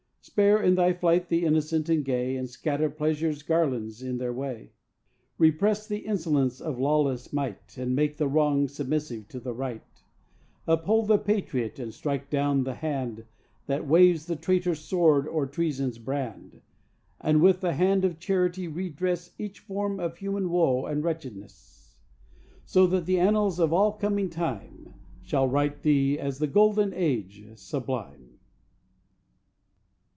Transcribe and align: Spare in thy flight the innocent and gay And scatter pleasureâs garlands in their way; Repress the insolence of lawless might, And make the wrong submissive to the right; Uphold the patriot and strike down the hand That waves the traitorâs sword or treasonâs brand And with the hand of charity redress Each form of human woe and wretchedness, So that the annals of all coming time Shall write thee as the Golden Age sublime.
Spare 0.23 0.61
in 0.61 0.75
thy 0.75 0.93
flight 0.93 1.29
the 1.29 1.43
innocent 1.45 1.89
and 1.89 2.05
gay 2.05 2.35
And 2.37 2.47
scatter 2.47 2.91
pleasureâs 2.91 3.43
garlands 3.45 4.03
in 4.03 4.19
their 4.19 4.31
way; 4.31 4.71
Repress 5.39 5.87
the 5.87 5.97
insolence 6.05 6.61
of 6.61 6.77
lawless 6.79 7.33
might, 7.33 7.75
And 7.75 7.95
make 7.95 8.17
the 8.17 8.27
wrong 8.27 8.67
submissive 8.67 9.27
to 9.29 9.39
the 9.39 9.51
right; 9.51 10.03
Uphold 10.67 11.07
the 11.07 11.17
patriot 11.17 11.79
and 11.79 11.91
strike 11.91 12.29
down 12.29 12.63
the 12.63 12.75
hand 12.75 13.25
That 13.65 13.87
waves 13.87 14.27
the 14.27 14.35
traitorâs 14.35 14.77
sword 14.77 15.27
or 15.27 15.47
treasonâs 15.47 16.01
brand 16.01 16.61
And 17.19 17.41
with 17.41 17.61
the 17.61 17.73
hand 17.73 18.05
of 18.05 18.19
charity 18.19 18.67
redress 18.67 19.31
Each 19.39 19.59
form 19.59 19.99
of 19.99 20.17
human 20.17 20.51
woe 20.51 20.85
and 20.85 21.03
wretchedness, 21.03 21.95
So 22.63 22.85
that 22.87 23.07
the 23.07 23.19
annals 23.19 23.57
of 23.59 23.73
all 23.73 23.93
coming 23.93 24.29
time 24.29 24.93
Shall 25.23 25.47
write 25.47 25.81
thee 25.81 26.19
as 26.19 26.37
the 26.37 26.47
Golden 26.47 26.93
Age 26.93 27.47
sublime. 27.55 28.27